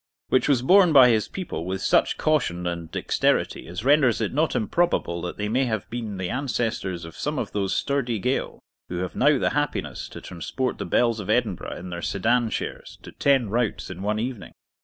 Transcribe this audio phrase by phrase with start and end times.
[0.29, 4.55] ]which was borne by his people with such caution and dexterity as renders it not
[4.55, 8.57] improbable that they may have been the ancestors of some of those sturdy Gael
[8.89, 12.97] who have now the happiness to transport the belles of Edinburgh in their sedan chairs
[13.03, 14.53] to ten routs in one evening.